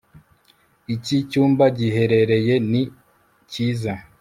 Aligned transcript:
Iki 0.95 1.15
cyumba 1.29 1.65
giherereye 1.77 2.53
ni 2.71 2.83
cyiza 3.51 3.93